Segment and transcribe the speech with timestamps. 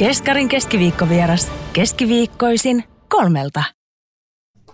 [0.00, 1.52] Keskarin keskiviikkovieras.
[1.72, 3.64] Keskiviikkoisin kolmelta.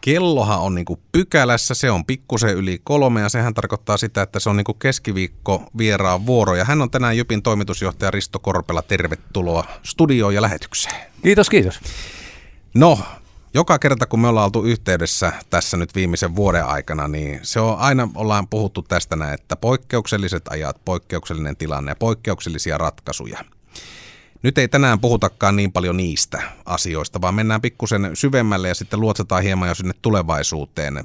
[0.01, 4.51] Kellohan on niinku pykälässä, se on pikkusen yli kolme ja sehän tarkoittaa sitä, että se
[4.51, 6.55] on niinku keskiviikko vieraan vuoro.
[6.55, 8.83] Ja hän on tänään Jypin toimitusjohtaja Risto Korpela.
[8.83, 10.97] Tervetuloa studioon ja lähetykseen.
[11.23, 11.81] Kiitos, kiitos.
[12.75, 12.99] No,
[13.55, 17.79] joka kerta kun me ollaan oltu yhteydessä tässä nyt viimeisen vuoden aikana, niin se on
[17.79, 23.45] aina ollaan puhuttu tästä näin, että poikkeukselliset ajat, poikkeuksellinen tilanne ja poikkeuksellisia ratkaisuja.
[24.43, 29.43] Nyt ei tänään puhutakaan niin paljon niistä asioista, vaan mennään pikkusen syvemmälle ja sitten luotsataan
[29.43, 31.05] hieman jo sinne tulevaisuuteen.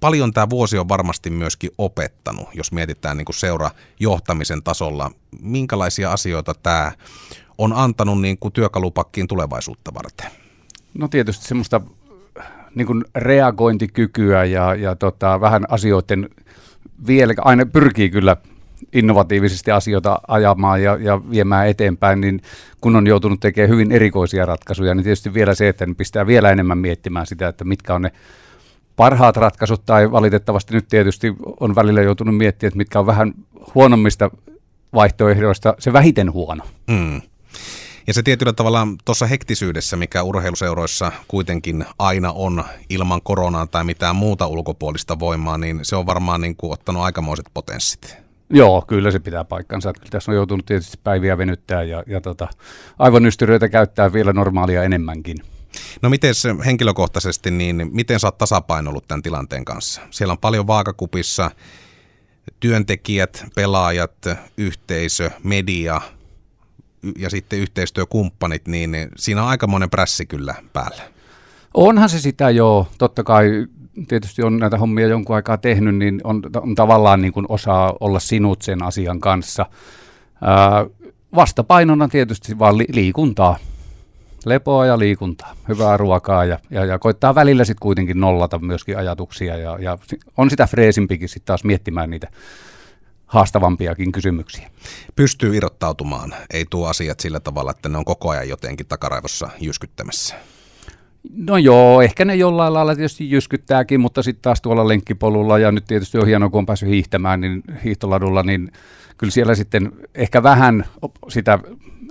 [0.00, 5.10] Paljon tämä vuosi on varmasti myöskin opettanut, jos mietitään niin kuin seura johtamisen tasolla.
[5.40, 6.92] Minkälaisia asioita tämä
[7.58, 10.30] on antanut niin kuin työkalupakkiin tulevaisuutta varten?
[10.98, 11.80] No tietysti semmoista
[12.74, 16.30] niin kuin reagointikykyä ja, ja tota, vähän asioiden
[17.06, 18.36] vielä, aina pyrkii kyllä
[18.92, 22.42] innovatiivisesti asioita ajamaan ja, ja viemään eteenpäin, niin
[22.80, 26.50] kun on joutunut tekemään hyvin erikoisia ratkaisuja, niin tietysti vielä se, että ne pistää vielä
[26.50, 28.12] enemmän miettimään sitä, että mitkä on ne
[28.96, 33.34] parhaat ratkaisut, tai valitettavasti nyt tietysti on välillä joutunut miettimään, että mitkä on vähän
[33.74, 34.30] huonommista
[34.94, 36.64] vaihtoehdoista se vähiten huono.
[36.86, 37.20] Mm.
[38.06, 44.16] Ja se tietyllä tavalla tuossa hektisyydessä, mikä urheiluseuroissa kuitenkin aina on ilman koronaa tai mitään
[44.16, 48.27] muuta ulkopuolista voimaa, niin se on varmaan niin kuin ottanut aikamoiset potenssit.
[48.50, 49.92] Joo, kyllä se pitää paikkansa.
[49.92, 52.48] Kyllä tässä on joutunut tietysti päiviä venyttää ja, ja tota,
[52.98, 55.36] aivonystyröitä käyttää vielä normaalia enemmänkin.
[56.02, 60.00] No miten henkilökohtaisesti, niin miten sä oot tasapainollut tämän tilanteen kanssa?
[60.10, 61.50] Siellä on paljon vaakakupissa,
[62.60, 64.26] työntekijät, pelaajat,
[64.56, 66.00] yhteisö, media–
[67.18, 71.02] ja sitten yhteistyökumppanit, niin siinä on aikamoinen prässi kyllä päällä.
[71.74, 73.66] Onhan se sitä joo, totta kai
[74.06, 78.20] tietysti on näitä hommia jonkun aikaa tehnyt, niin on, on tavallaan niin kuin osaa olla
[78.20, 79.66] sinut sen asian kanssa.
[80.42, 80.86] Ää,
[81.34, 83.56] vastapainona tietysti vaan li- liikuntaa,
[84.44, 89.56] lepoa ja liikuntaa, hyvää ruokaa ja, ja, ja koittaa välillä sitten kuitenkin nollata myöskin ajatuksia
[89.56, 89.98] ja, ja
[90.36, 92.28] on sitä freesimpikin sitten taas miettimään niitä
[93.26, 94.70] haastavampiakin kysymyksiä.
[95.16, 100.34] Pystyy irrottautumaan, ei tuo asiat sillä tavalla, että ne on koko ajan jotenkin takaraivossa jyskyttämässä.
[101.32, 105.84] No joo, ehkä ne jollain lailla tietysti jyskyttääkin, mutta sitten taas tuolla lenkkipolulla ja nyt
[105.84, 108.72] tietysti on hienoa, kun on päässyt hiihtämään niin hiihtoladulla, niin
[109.18, 110.84] kyllä siellä sitten ehkä vähän
[111.28, 111.58] sitä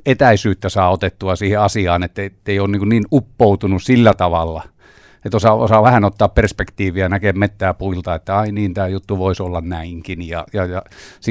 [0.06, 4.64] etäisyyttä saa otettua siihen asiaan, että ei, ole niin, niin uppoutunut sillä tavalla–
[5.26, 9.44] että osaa, osaa vähän ottaa perspektiiviä, näkee mettää puilta, että ai niin, tämä juttu voisi
[9.44, 10.28] olla näinkin.
[10.28, 10.82] Ja, ja, ja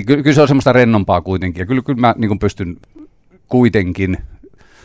[0.07, 1.61] kyllä, kyllä se on semmoista rennompaa kuitenkin.
[1.61, 2.77] Ja kyllä, kyllä mä niin pystyn
[3.49, 4.19] kuitenkin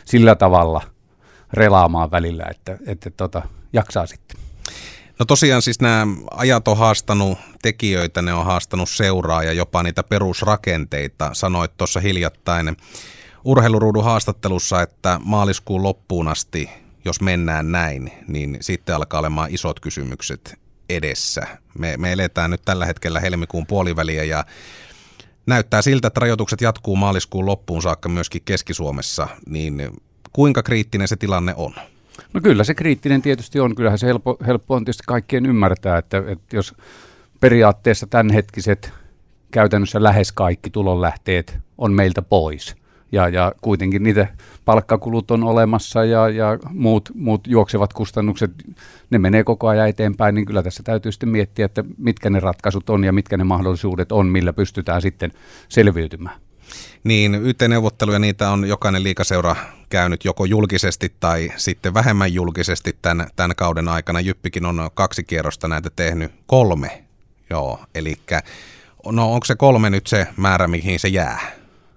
[0.04, 0.80] sillä tavalla
[1.52, 3.42] relaamaan välillä, että, että, tota,
[3.72, 4.40] jaksaa sitten.
[5.18, 10.02] No tosiaan siis nämä ajat on haastanut tekijöitä, ne on haastanut seuraa ja jopa niitä
[10.02, 11.30] perusrakenteita.
[11.32, 12.76] Sanoit tuossa hiljattain
[13.44, 16.70] urheiluruudun haastattelussa, että maaliskuun loppuun asti
[17.04, 20.58] jos mennään näin, niin sitten alkaa olemaan isot kysymykset
[20.88, 21.46] edessä.
[21.78, 24.44] Me, me eletään nyt tällä hetkellä helmikuun puoliväliä ja
[25.46, 29.90] näyttää siltä, että rajoitukset jatkuu maaliskuun loppuun saakka myöskin Keski-Suomessa, niin
[30.32, 31.74] kuinka kriittinen se tilanne on?
[32.32, 33.74] No kyllä se kriittinen tietysti on.
[33.74, 36.74] Kyllähän se helppo, helppo on tietysti kaikkien ymmärtää, että, että jos
[37.40, 38.92] periaatteessa tämänhetkiset
[39.50, 42.74] käytännössä lähes kaikki tulonlähteet on meiltä pois–
[43.12, 44.26] ja, ja kuitenkin niitä
[44.64, 48.50] palkkakulut on olemassa ja, ja muut, muut juoksevat kustannukset,
[49.10, 52.90] ne menee koko ajan eteenpäin, niin kyllä tässä täytyy sitten miettiä, että mitkä ne ratkaisut
[52.90, 55.32] on ja mitkä ne mahdollisuudet on, millä pystytään sitten
[55.68, 56.40] selviytymään.
[57.04, 59.56] Niin, YT-neuvotteluja niitä on jokainen liikaseura
[59.88, 64.20] käynyt joko julkisesti tai sitten vähemmän julkisesti tämän, tämän kauden aikana.
[64.20, 67.04] Jyppikin on kaksi kierrosta näitä tehnyt, kolme.
[67.50, 68.14] Joo, eli
[69.12, 71.40] no onko se kolme nyt se määrä, mihin se jää?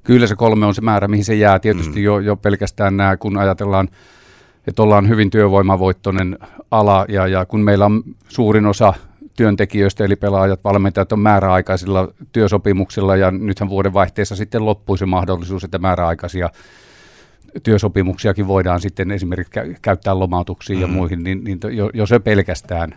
[0.04, 1.60] Kyllä se kolme on se määrä, mihin se jää.
[1.60, 2.04] Tietysti mm.
[2.04, 3.90] jo, jo pelkästään nämä, kun ajatellaan,
[4.68, 6.40] että ollaan hyvin työvoimavoittoinen
[6.72, 8.94] ala ja, ja kun meillä on suurin osa
[9.36, 15.64] työntekijöistä, eli pelaajat, valmentajat on määräaikaisilla työsopimuksilla ja nythän vuoden vaihteessa sitten loppui se mahdollisuus,
[15.64, 16.50] että määräaikaisia
[17.64, 20.82] työsopimuksiakin voidaan sitten esimerkiksi käyttää lomautuksiin mm.
[20.82, 22.96] ja muihin, niin, niin jo, jo se pelkästään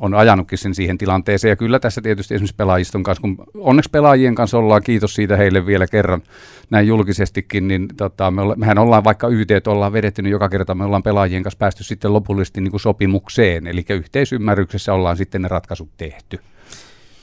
[0.00, 1.50] on ajanutkin sen siihen tilanteeseen.
[1.50, 5.66] Ja kyllä tässä tietysti esimerkiksi pelaajiston kanssa, kun onneksi pelaajien kanssa ollaan, kiitos siitä heille
[5.66, 6.22] vielä kerran
[6.70, 10.74] näin julkisestikin, niin tota, me olla, mehän ollaan vaikka YT ollaan vedetty, niin joka kerta
[10.74, 15.48] me ollaan pelaajien kanssa päästy sitten lopullisesti niin kuin sopimukseen, eli yhteisymmärryksessä ollaan sitten ne
[15.48, 16.38] ratkaisut tehty.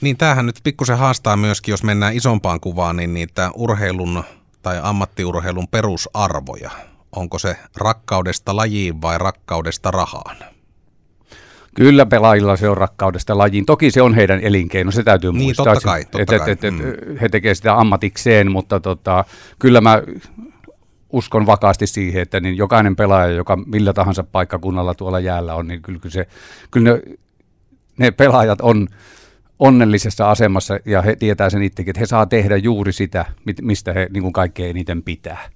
[0.02, 4.24] Niin tämähän nyt pikkusen haastaa myöskin, jos mennään isompaan kuvaan, niin niitä urheilun
[4.62, 6.72] tai ammattiurheilun perusarvoja.
[7.16, 10.57] Onko se rakkaudesta lajiin vai rakkaudesta rahaan?
[11.78, 13.66] Kyllä pelaajilla se on rakkaudesta lajiin.
[13.66, 15.66] Toki se on heidän elinkeino, se täytyy niin, muistaa.
[15.66, 16.52] Totta kai, totta et, kai.
[16.52, 17.18] Et, et, mm.
[17.22, 19.26] He tekevät sitä ammatikseen, mutta tota,
[19.60, 20.02] kyllä mä
[21.10, 25.82] uskon vakaasti siihen, että niin jokainen pelaaja, joka millä tahansa paikkakunnalla tuolla jäällä on, niin
[25.82, 26.28] kyllä, se,
[26.72, 27.02] kyllä ne,
[27.98, 28.88] ne pelaajat on
[29.60, 33.26] onnellisessa asemassa ja he tietää sen itsekin, että he saa tehdä juuri sitä,
[33.62, 35.50] mistä he niin kuin kaikkein eniten pitää.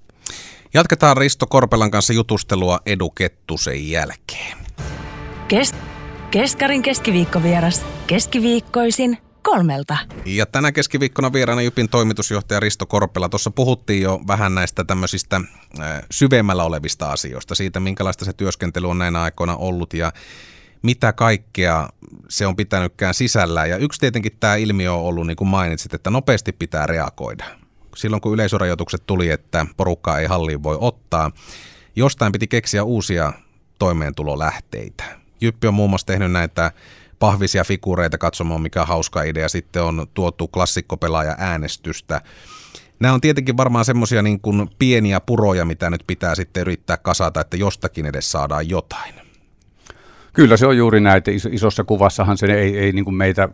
[0.74, 4.58] Jatketaan Risto Korpelan kanssa jutustelua Edu Kettusen jälkeen.
[5.48, 5.74] Kes-
[6.32, 7.86] Keskarin keskiviikkovieras.
[8.06, 9.96] Keskiviikkoisin kolmelta.
[10.24, 13.28] Ja tänä keskiviikkona vieraana Jypin toimitusjohtaja Risto Korpela.
[13.28, 15.40] Tuossa puhuttiin jo vähän näistä tämmöisistä
[16.10, 20.12] syvemmällä olevista asioista, siitä minkälaista se työskentely on näinä aikoina ollut ja
[20.82, 21.88] mitä kaikkea
[22.28, 23.66] se on pitänytkään sisällä.
[23.66, 27.44] Ja yksi tietenkin tämä ilmiö on ollut, niin kuin mainitsit, että nopeasti pitää reagoida.
[27.96, 31.30] Silloin kun yleisörajoitukset tuli, että porukkaa ei halliin voi ottaa,
[31.96, 33.32] jostain piti keksiä uusia
[33.78, 35.21] toimeentulolähteitä.
[35.42, 36.72] Jyppi on muun muassa tehnyt näitä
[37.18, 39.48] pahvisia figureita katsomaan, mikä on hauska idea.
[39.48, 42.20] Sitten on tuotu klassikkopelaaja äänestystä.
[43.00, 44.40] Nämä on tietenkin varmaan semmoisia niin
[44.78, 49.14] pieniä puroja, mitä nyt pitää sitten yrittää kasata, että jostakin edes saadaan jotain.
[50.32, 51.30] Kyllä se on juuri näitä.
[51.50, 53.48] Isossa kuvassahan se ei, ei niin kuin meitä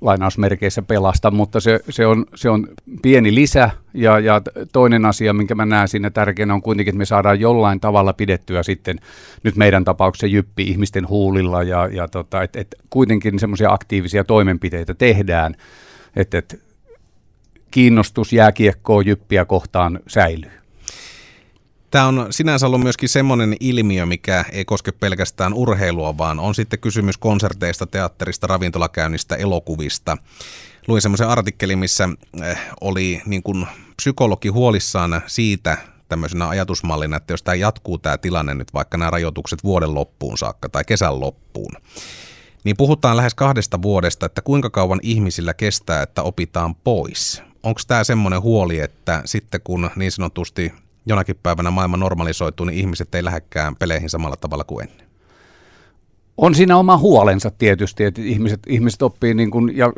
[0.00, 2.68] lainausmerkeissä pelasta, mutta se, se, on, se on
[3.02, 4.42] pieni lisä ja, ja
[4.72, 8.62] toinen asia, minkä mä näen siinä tärkeänä on kuitenkin, että me saadaan jollain tavalla pidettyä
[8.62, 8.98] sitten
[9.42, 14.94] nyt meidän tapauksessa jyppi ihmisten huulilla ja, ja tota, että et kuitenkin semmoisia aktiivisia toimenpiteitä
[14.94, 15.54] tehdään,
[16.16, 16.60] että et
[17.70, 20.59] kiinnostus jääkiekkoa jyppiä kohtaan säilyy.
[21.90, 26.78] Tämä on sinänsä ollut myöskin semmoinen ilmiö, mikä ei koske pelkästään urheilua, vaan on sitten
[26.78, 30.16] kysymys konserteista, teatterista, ravintolakäynnistä, elokuvista.
[30.88, 32.08] Luin semmoisen artikkelin, missä
[32.42, 33.66] eh, oli niin kuin
[33.96, 35.78] psykologi huolissaan siitä
[36.08, 40.68] tämmöisenä ajatusmallina, että jos tämä jatkuu tämä tilanne nyt vaikka nämä rajoitukset vuoden loppuun saakka
[40.68, 41.72] tai kesän loppuun,
[42.64, 47.42] niin puhutaan lähes kahdesta vuodesta, että kuinka kauan ihmisillä kestää, että opitaan pois.
[47.62, 50.72] Onko tämä semmoinen huoli, että sitten kun niin sanotusti
[51.06, 55.06] jonakin päivänä maailma normalisoituu, niin ihmiset ei lähdekään peleihin samalla tavalla kuin ennen.
[56.36, 59.92] On siinä oma huolensa tietysti, että ihmiset, ihmiset oppii niin kuin, ja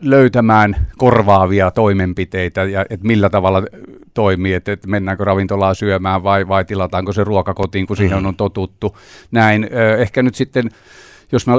[0.00, 3.62] löytämään korvaavia toimenpiteitä ja että millä tavalla
[4.14, 8.26] toimii, että, että mennäänkö ravintolaa syömään vai, vai tilataanko se ruokakotiin, kun siihen mm.
[8.26, 8.96] on totuttu.
[9.30, 9.68] Näin,
[9.98, 10.70] ehkä nyt sitten,
[11.32, 11.52] jos me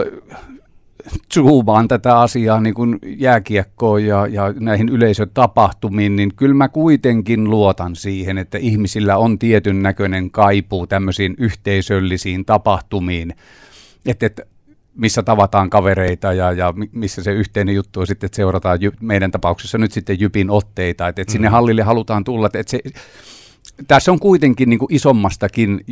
[1.34, 7.96] zoomaan tätä asiaa niin kuin jääkiekkoon ja, ja näihin yleisötapahtumiin, niin kyllä mä kuitenkin luotan
[7.96, 13.36] siihen, että ihmisillä on tietyn näköinen kaipuu tämmöisiin yhteisöllisiin tapahtumiin,
[14.06, 14.44] että, että
[14.96, 19.32] missä tavataan kavereita ja, ja missä se yhteinen juttu on sitten, että seurataan jy, meidän
[19.32, 21.52] tapauksessa nyt sitten Jypin otteita, että, että sinne mm.
[21.52, 22.80] hallille halutaan tulla, että, että se,
[23.88, 25.86] tässä on kuitenkin niin kuin isommastakin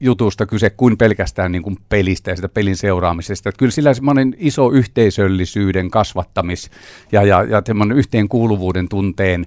[0.00, 3.48] jutusta kyse kuin pelkästään niin kuin pelistä ja sitä pelin seuraamisesta.
[3.48, 6.70] Että kyllä sillä semmoinen iso yhteisöllisyyden kasvattamis
[7.12, 7.62] ja, ja, ja
[7.94, 9.46] yhteenkuuluvuuden tunteen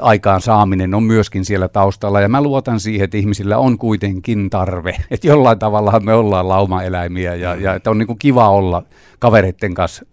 [0.00, 2.20] aikaan saaminen on myöskin siellä taustalla.
[2.20, 4.96] Ja mä luotan siihen, että ihmisillä on kuitenkin tarve.
[5.10, 8.82] Että jollain tavalla me ollaan laumaeläimiä ja, ja että on niin kuin kiva olla
[9.18, 10.06] kavereiden kanssa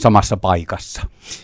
[0.00, 1.02] samassa paikassa.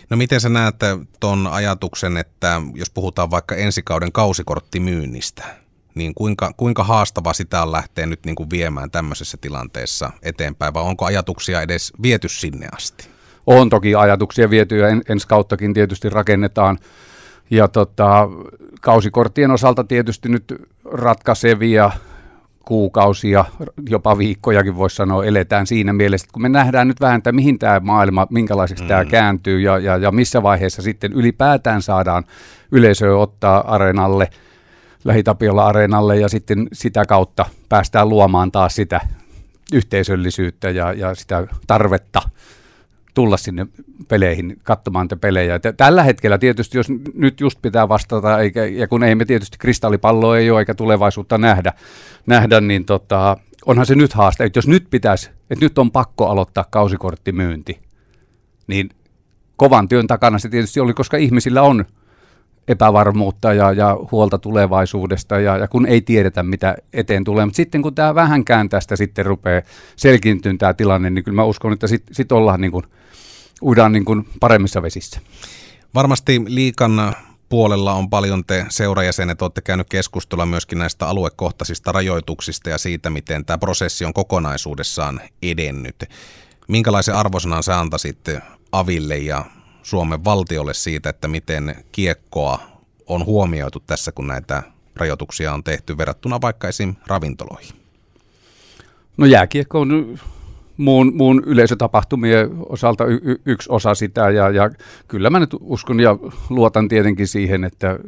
[0.09, 0.75] No miten sä näet
[1.19, 5.43] tuon ajatuksen, että jos puhutaan vaikka ensikauden kausikorttimyynnistä,
[5.95, 10.83] niin kuinka, kuinka haastava sitä on lähteä nyt niin kuin viemään tämmöisessä tilanteessa eteenpäin, vai
[10.83, 13.07] onko ajatuksia edes viety sinne asti?
[13.47, 16.77] On toki ajatuksia viety ja en, ensi kauttakin tietysti rakennetaan.
[17.49, 18.29] Ja tota,
[18.81, 20.53] kausikorttien osalta tietysti nyt
[20.85, 21.91] ratkaisevia
[22.65, 23.45] kuukausia,
[23.89, 27.59] jopa viikkojakin voisi sanoa, eletään siinä mielessä, että kun me nähdään nyt vähän, että mihin
[27.59, 28.87] tämä maailma, minkälaiseksi mm.
[28.87, 32.23] tämä kääntyy ja, ja, ja missä vaiheessa sitten ylipäätään saadaan
[32.71, 34.29] yleisöä ottaa areenalle–
[35.05, 39.01] Lähitapiola-areenalle ja sitten sitä kautta päästään luomaan taas sitä
[39.73, 42.21] yhteisöllisyyttä ja, ja sitä tarvetta
[43.13, 43.67] tulla sinne
[44.07, 45.59] peleihin, katsomaan niitä pelejä.
[45.77, 50.37] Tällä hetkellä tietysti, jos nyt just pitää vastata, eikä, ja kun ei me tietysti kristallipalloa
[50.37, 51.73] ei ole eikä tulevaisuutta nähdä,
[52.25, 56.27] nähdä niin tota, onhan se nyt haaste, että jos nyt pitäisi, että nyt on pakko
[56.27, 57.79] aloittaa kausikorttimyynti,
[58.67, 58.89] niin
[59.55, 61.85] kovan työn takana se tietysti oli, koska ihmisillä on
[62.67, 67.45] epävarmuutta ja, ja huolta tulevaisuudesta ja, ja kun ei tiedetä, mitä eteen tulee.
[67.45, 69.61] Mutta sitten kun tämä vähänkään tästä sitten rupeaa
[69.95, 72.83] selkiintymään tämä tilanne, niin kyllä mä uskon, että sitten sit ollaan niin kuin,
[73.61, 75.19] uidaan niin kuin paremmissa vesissä.
[75.93, 77.13] Varmasti liikan
[77.49, 83.45] puolella on paljon te seurajäsenet, olette käynyt keskustelua myöskin näistä aluekohtaisista rajoituksista ja siitä, miten
[83.45, 86.03] tämä prosessi on kokonaisuudessaan edennyt.
[86.67, 88.29] Minkälaisen arvosanan sä antaisit
[88.71, 89.45] Aville ja
[89.85, 92.59] Suomen valtiolle siitä, että miten kiekkoa
[93.07, 94.63] on huomioitu tässä, kun näitä
[94.95, 96.95] rajoituksia on tehty verrattuna vaikka esim.
[97.07, 97.75] ravintoloihin?
[99.17, 100.19] No jääkiekko on
[100.77, 104.69] muun, muun yleisötapahtumien osalta y- yksi osa sitä ja, ja
[105.07, 106.17] kyllä mä nyt uskon ja
[106.49, 107.99] luotan tietenkin siihen, että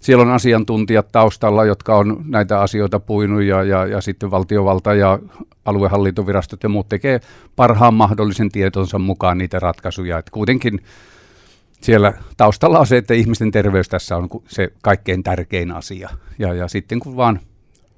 [0.00, 5.18] siellä on asiantuntijat taustalla, jotka on näitä asioita puinut ja, ja, ja sitten valtiovalta ja
[5.64, 7.20] aluehallintovirastot ja muut tekee
[7.56, 10.18] parhaan mahdollisen tietonsa mukaan niitä ratkaisuja.
[10.18, 10.80] Et kuitenkin
[11.80, 16.10] siellä taustalla on se, että ihmisten terveys tässä on se kaikkein tärkein asia.
[16.38, 17.40] Ja, ja sitten kun vaan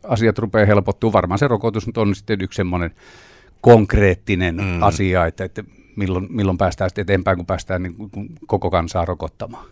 [0.05, 2.91] asiat rupeaa helpottua, varmaan se rokotus on sitten yksi semmoinen
[3.61, 4.83] konkreettinen mm.
[4.83, 5.65] asia, että, että
[5.97, 9.67] milloin, milloin päästään sitten eteenpäin, kun päästään niin kun koko kansaa rokottamaan.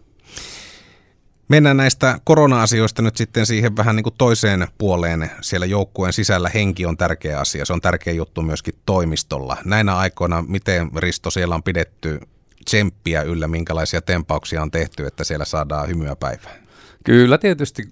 [1.51, 5.31] Mennään näistä korona-asioista nyt sitten siihen vähän niin kuin toiseen puoleen.
[5.41, 7.65] Siellä joukkueen sisällä henki on tärkeä asia.
[7.65, 9.57] Se on tärkeä juttu myöskin toimistolla.
[9.65, 12.21] Näinä aikoina, miten Risto siellä on pidetty
[12.65, 16.57] tsemppiä yllä, minkälaisia tempauksia on tehty, että siellä saadaan hymyä päivään?
[17.05, 17.83] Kyllä tietysti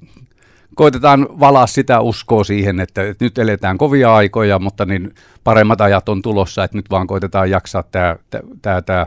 [0.74, 6.22] koitetaan valaa sitä uskoa siihen, että, nyt eletään kovia aikoja, mutta niin paremmat ajat on
[6.22, 8.16] tulossa, että nyt vaan koitetaan jaksaa tämä,
[8.62, 9.06] tämä, tämä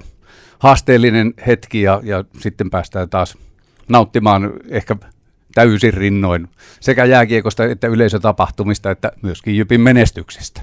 [0.60, 3.38] haasteellinen hetki ja, ja sitten päästään taas
[3.92, 4.96] nauttimaan ehkä
[5.54, 10.62] täysin rinnoin sekä jääkiekosta että yleisötapahtumista että myöskin Jypin menestyksistä.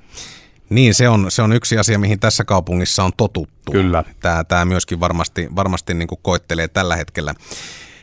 [0.71, 3.73] Niin, se on, se on yksi asia, mihin tässä kaupungissa on totuttu.
[3.73, 4.05] Kyllä.
[4.21, 7.35] Tämä, tämä myöskin varmasti, varmasti niin kuin koettelee tällä hetkellä.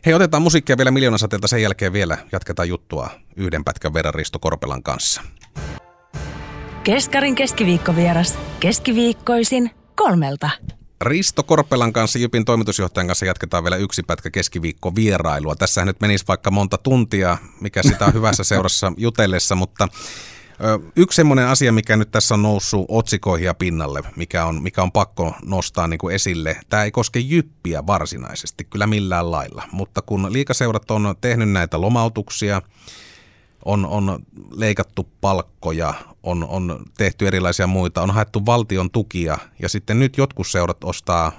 [0.05, 4.83] Hei, otetaan musiikkia vielä miljoonasateelta, sen jälkeen vielä jatketaan juttua yhden pätkän verran Risto Korpelan
[4.83, 5.21] kanssa.
[6.83, 8.39] Keskarin keskiviikkovieras.
[8.59, 10.49] Keskiviikkoisin kolmelta.
[11.05, 15.55] Risto Korpelan kanssa, Jypin toimitusjohtajan kanssa jatketaan vielä yksi pätkä keskiviikko vierailua.
[15.55, 19.87] Tässä nyt menisi vaikka monta tuntia, mikä sitä on hyvässä seurassa jutellessa, mutta
[20.95, 24.91] Yksi semmoinen asia, mikä nyt tässä on noussut otsikoihin ja pinnalle, mikä on, mikä on
[24.91, 30.33] pakko nostaa niin kuin esille, tämä ei koske jyppiä varsinaisesti, kyllä millään lailla, mutta kun
[30.33, 32.61] liikaseurat on tehnyt näitä lomautuksia,
[33.65, 34.19] on, on
[34.51, 35.93] leikattu palkkoja,
[36.23, 41.31] on, on tehty erilaisia muita, on haettu valtion tukia ja sitten nyt jotkut seurat ostaa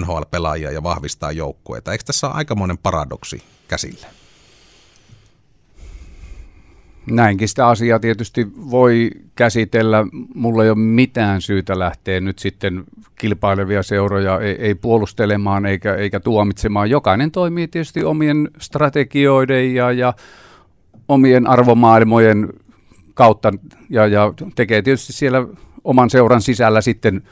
[0.00, 1.92] NHL-pelaajia ja vahvistaa joukkueita.
[1.92, 4.06] Eikö tässä ole aikamoinen paradoksi käsillä?
[7.10, 10.06] Näinkin sitä asiaa tietysti voi käsitellä.
[10.34, 12.84] Mulla ei ole mitään syytä lähteä nyt sitten
[13.18, 16.90] kilpailevia seuroja ei, ei puolustelemaan eikä, eikä tuomitsemaan.
[16.90, 20.14] Jokainen toimii tietysti omien strategioiden ja, ja
[21.08, 22.48] omien arvomaailmojen
[23.14, 23.52] kautta
[23.90, 25.46] ja, ja tekee tietysti siellä
[25.84, 27.22] oman seuran sisällä sitten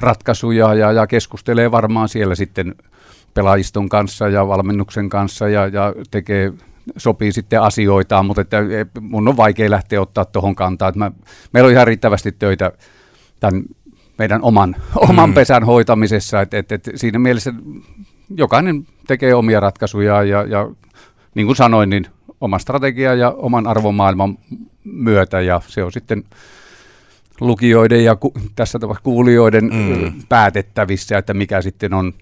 [0.00, 2.74] ratkaisuja ja, ja keskustelee varmaan siellä sitten
[3.34, 6.52] pelaajiston kanssa ja valmennuksen kanssa ja, ja tekee
[6.96, 10.88] sopii sitten asioitaan, mutta että e, mun on vaikea lähteä ottaa tuohon kantaa.
[10.88, 11.10] Että mä,
[11.52, 12.72] meillä on ihan riittävästi töitä
[13.40, 13.62] tämän
[14.18, 14.76] meidän oman,
[15.08, 15.34] oman mm.
[15.34, 17.52] pesän hoitamisessa, että et, et siinä mielessä
[18.36, 20.70] jokainen tekee omia ratkaisuja ja, ja
[21.34, 22.06] niin kuin sanoin, niin
[22.40, 24.38] oma strategia ja oman arvomaailman
[24.84, 26.24] myötä ja se on sitten
[27.40, 30.22] lukijoiden ja ku, tässä tapauksessa kuulijoiden mm.
[30.28, 32.12] päätettävissä, että mikä sitten on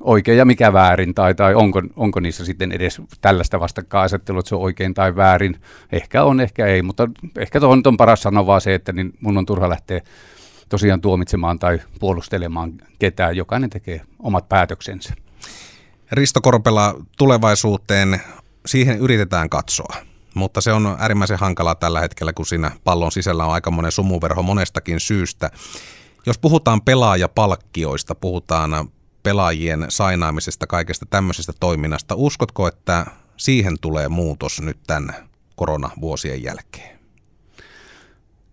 [0.00, 4.54] oikein ja mikä väärin, tai, tai onko, onko niissä sitten edes tällaista vastakkainasettelua, että se
[4.54, 5.60] on oikein tai väärin.
[5.92, 9.38] Ehkä on, ehkä ei, mutta ehkä tuohon on paras sanoa vaan se, että niin mun
[9.38, 10.00] on turha lähteä
[10.68, 13.36] tosiaan tuomitsemaan tai puolustelemaan ketään.
[13.36, 15.14] Jokainen tekee omat päätöksensä.
[16.12, 18.20] Risto Korpela, tulevaisuuteen,
[18.66, 19.96] siihen yritetään katsoa.
[20.34, 24.42] Mutta se on äärimmäisen hankalaa tällä hetkellä, kun siinä pallon sisällä on aika monen sumuverho
[24.42, 25.50] monestakin syystä.
[26.26, 28.88] Jos puhutaan pelaajapalkkioista, puhutaan
[29.22, 32.14] pelaajien sainaamisesta, kaikesta tämmöisestä toiminnasta.
[32.14, 35.14] Uskotko, että siihen tulee muutos nyt tämän
[35.56, 36.98] koronavuosien jälkeen?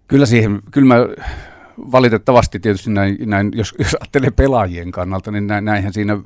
[0.08, 0.96] Kyllä siihen, kyllä mä
[1.78, 6.18] valitettavasti tietysti näin, näin jos, jos ajattelee pelaajien kannalta, niin näin, näinhän siinä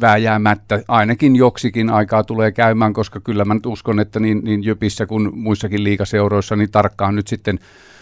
[0.00, 0.82] vääjäämättä.
[0.88, 5.38] Ainakin joksikin aikaa tulee käymään, koska kyllä mä nyt uskon, että niin, niin Jypissä kuin
[5.38, 7.58] muissakin liikaseuroissa, niin tarkkaan nyt sitten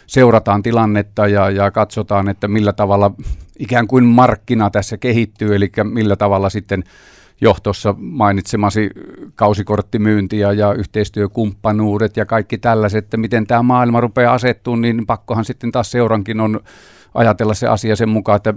[0.06, 3.10] seurataan tilannetta ja, ja katsotaan, että millä tavalla
[3.58, 6.84] ikään kuin markkina tässä kehittyy, eli millä tavalla sitten
[7.40, 8.90] johtossa mainitsemasi
[9.34, 15.72] kausikorttimyyntiä ja yhteistyökumppanuudet ja kaikki tällaiset, että miten tämä maailma rupeaa asettumaan, niin pakkohan sitten
[15.72, 16.60] taas seurankin on
[17.14, 18.54] ajatella se asia sen mukaan, että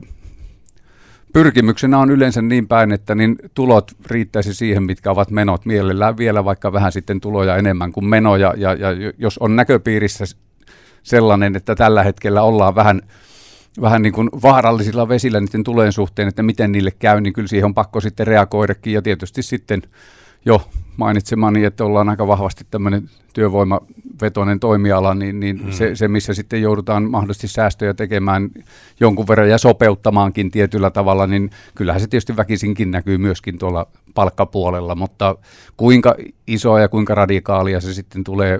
[1.33, 5.65] pyrkimyksenä on yleensä niin päin, että niin tulot riittäisi siihen, mitkä ovat menot.
[5.65, 8.87] Mielellään vielä vaikka vähän sitten tuloja enemmän kuin menoja, ja, ja
[9.17, 10.25] jos on näköpiirissä
[11.03, 13.01] sellainen, että tällä hetkellä ollaan vähän,
[13.81, 17.65] vähän niin kuin vaarallisilla vesillä niiden tuleen suhteen, että miten niille käy, niin kyllä siihen
[17.65, 18.93] on pakko sitten reagoidakin.
[18.93, 19.81] Ja tietysti sitten
[20.45, 25.71] jo mainitsemani, että ollaan aika vahvasti tämmöinen työvoimavetoinen toimiala, niin, niin hmm.
[25.71, 28.49] se, se, missä sitten joudutaan mahdollisesti säästöjä tekemään
[28.99, 34.95] jonkun verran ja sopeuttamaankin tietyllä tavalla, niin kyllähän se tietysti väkisinkin näkyy myöskin tuolla palkkapuolella,
[34.95, 35.35] mutta
[35.77, 36.15] kuinka
[36.47, 38.59] isoa ja kuinka radikaalia se sitten tulee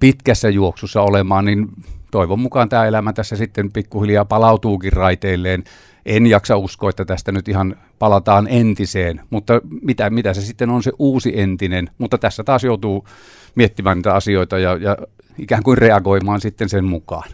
[0.00, 1.68] pitkässä juoksussa olemaan, niin
[2.10, 5.64] toivon mukaan tämä elämä tässä sitten pikkuhiljaa palautuukin raiteilleen.
[6.06, 10.82] En jaksa uskoa, että tästä nyt ihan palataan entiseen, mutta mitä, mitä se sitten on
[10.82, 13.08] se uusi entinen, mutta tässä taas joutuu
[13.54, 14.96] miettimään niitä asioita ja, ja
[15.38, 17.30] ikään kuin reagoimaan sitten sen mukaan.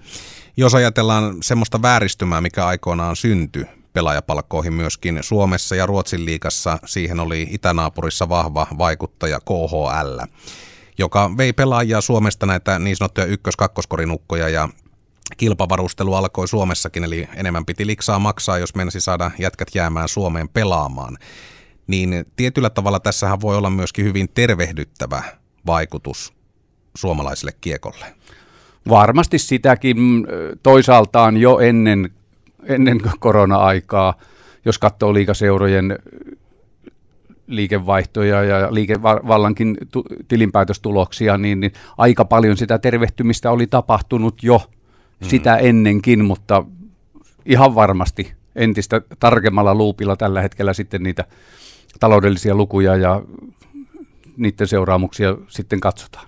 [0.57, 7.49] Jos ajatellaan semmoista vääristymää, mikä aikoinaan syntyi pelaajapalkkoihin myöskin Suomessa ja Ruotsin liikassa, siihen oli
[7.51, 10.21] itänaapurissa vahva vaikuttaja KHL
[10.99, 14.69] joka vei pelaajia Suomesta näitä niin sanottuja ykkös-kakkoskorinukkoja ja
[15.37, 21.19] kilpavarustelu alkoi Suomessakin, eli enemmän piti liksaa maksaa, jos menisi saada jätkät jäämään Suomeen pelaamaan.
[21.87, 25.23] Niin tietyllä tavalla tässähän voi olla myöskin hyvin tervehdyttävä
[25.67, 26.33] vaikutus
[26.97, 28.07] suomalaiselle kiekolle.
[28.89, 30.27] Varmasti sitäkin
[30.63, 32.11] toisaaltaan jo ennen,
[32.65, 34.15] ennen korona-aikaa,
[34.65, 35.99] jos katsoo liikaseurojen
[37.47, 44.59] liikevaihtoja ja liikevallankin tu- tilinpäätöstuloksia, niin, niin aika paljon sitä tervehtymistä oli tapahtunut jo
[45.21, 45.29] mm.
[45.29, 46.65] sitä ennenkin, mutta
[47.47, 51.25] ihan varmasti entistä tarkemmalla luupilla tällä hetkellä sitten niitä
[52.01, 53.23] taloudellisia lukuja ja
[54.37, 56.27] niiden seuraamuksia sitten katsotaan.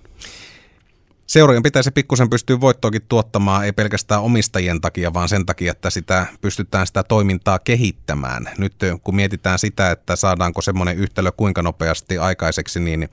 [1.27, 6.25] Seurojen pitäisi pikkusen pystyä voittoakin tuottamaan, ei pelkästään omistajien takia, vaan sen takia, että sitä
[6.41, 8.49] pystytään sitä toimintaa kehittämään.
[8.57, 13.09] Nyt kun mietitään sitä, että saadaanko semmoinen yhtälö kuinka nopeasti aikaiseksi, niin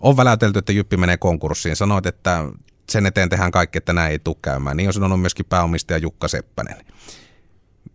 [0.00, 1.76] on väläytelty, että Jyppi menee konkurssiin.
[1.76, 2.44] Sanoit, että
[2.90, 4.76] sen eteen tehdään kaikki, että näin ei tule käymään.
[4.76, 6.76] Niin on sanonut myöskin pääomistaja Jukka Seppänen.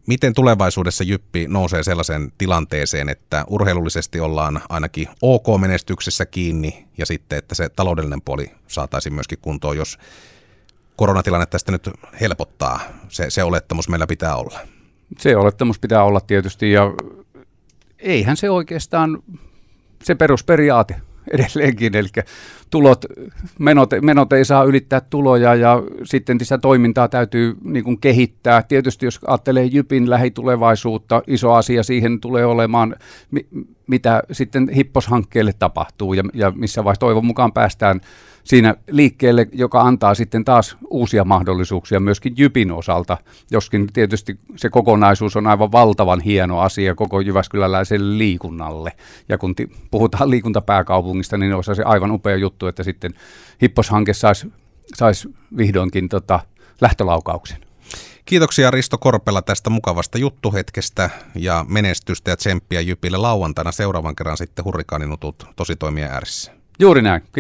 [0.08, 7.56] Miten tulevaisuudessa Jyppi nousee sellaiseen tilanteeseen, että urheilullisesti ollaan ainakin OK-menestyksessä kiinni ja sitten, että
[7.56, 9.98] se taloudellinen puoli saataisiin myöskin kuntoon, jos
[10.96, 11.90] koronatilanne tästä nyt
[12.22, 12.80] helpottaa.
[13.10, 14.60] Se, se olettamus meillä pitää olla.
[15.20, 16.94] Se olettamus pitää olla tietysti ja
[18.00, 19.24] eihän se oikeastaan
[20.04, 22.10] se perusperiaate edelleenkin, eli
[22.70, 23.06] tulot,
[23.60, 28.64] menot, menot ei saa ylittää tuloja ja sitten sitä toimintaa täytyy niin kuin kehittää.
[28.64, 32.96] Tietysti jos ajattelee Jypin lähitulevaisuutta, iso asia siihen tulee olemaan,
[33.88, 38.02] mitä sitten hipposhankkeelle tapahtuu ja, ja missä vaiheessa toivon mukaan päästään
[38.46, 43.18] siinä liikkeelle, joka antaa sitten taas uusia mahdollisuuksia myöskin Jypin osalta,
[43.51, 48.92] joskin tietysti se kokonaisuus on aivan valtavan hieno asia koko Jyväskyläläiselle liikunnalle.
[49.30, 53.13] Ja kun t- puhutaan liikuntapääkaupungista, niin olisi se aivan upea juttu, että sitten
[53.61, 54.51] Hipposhanke saisi
[54.96, 56.39] sais vihdoinkin tota,
[56.81, 57.57] lähtölaukauksen.
[58.25, 64.65] Kiitoksia Risto Korpela tästä mukavasta juttuhetkestä ja menestystä ja tsemppiä Jypille lauantaina seuraavan kerran sitten
[64.65, 66.51] hurrikaaninutut tositoimien ääressä.
[66.79, 67.22] Juuri näin.